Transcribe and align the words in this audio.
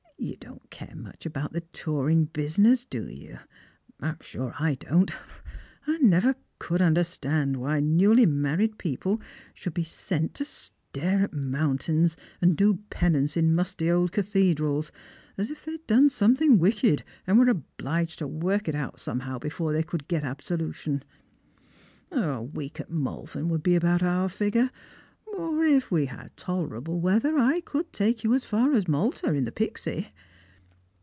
"You 0.31 0.37
don't 0.37 0.69
care 0.69 0.93
much 0.95 1.25
about 1.25 1.51
the 1.51 1.61
tourmg 1.73 2.31
business, 2.31 2.85
do 2.85 3.07
you? 3.09 3.39
I'm 3.99 4.17
sure 4.21 4.53
I 4.59 4.75
don't. 4.75 5.09
I 5.87 5.97
never 5.97 6.35
could 6.59 6.79
understand 6.79 7.57
why 7.57 7.79
newly 7.79 8.27
man 8.27 8.59
ied 8.61 8.77
people 8.77 9.19
should 9.55 9.73
be 9.73 9.83
256 9.83 10.47
Strangers 10.47 10.71
and 10.93 10.93
Vilgrims. 10.93 10.93
eent 10.93 10.93
to 10.93 11.01
start 11.01 11.21
at 11.23 11.33
mountains, 11.49 12.17
and 12.39 12.55
do 12.55 12.79
penance 12.91 13.35
in 13.35 13.55
musty 13.55 13.89
old 13.89 14.11
cathe* 14.11 14.57
(Irals, 14.61 14.91
as 15.39 15.49
if 15.49 15.65
they'd 15.65 15.87
done 15.87 16.07
something 16.07 16.59
wicked, 16.59 17.03
and 17.25 17.39
were 17.39 17.49
obliged 17.49 18.19
to 18.19 18.27
worlc 18.27 18.67
it 18.67 18.75
out 18.75 18.99
somehow 18.99 19.39
before 19.39 19.73
they 19.73 19.81
could 19.81 20.07
get 20.07 20.23
absolution. 20.23 21.01
A 22.11 22.43
week 22.43 22.79
at 22.79 22.91
Malvern 22.91 23.49
would 23.49 23.63
be 23.63 23.73
about 23.73 24.03
our 24.03 24.29
figure: 24.29 24.69
or 25.37 25.63
if 25.63 25.89
we 25.89 26.07
had 26.07 26.35
tolerable 26.35 26.99
weather, 26.99 27.37
I 27.37 27.61
could 27.61 27.93
take 27.93 28.25
you 28.25 28.33
as 28.33 28.43
far 28.43 28.73
as 28.73 28.89
Malta 28.89 29.33
in 29.33 29.45
the 29.45 29.51
Pixy." 29.53 30.09